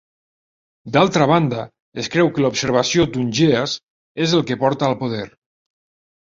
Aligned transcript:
D'altra 0.95 1.27
banda, 1.31 1.65
es 2.05 2.09
creu 2.15 2.33
que 2.39 2.43
l'observació 2.47 3.07
d'un 3.13 3.29
"GEAS" 3.43 3.79
és 4.29 4.37
el 4.41 4.45
que 4.51 4.61
porta 4.67 4.91
al 4.93 5.01
poder. 5.07 5.25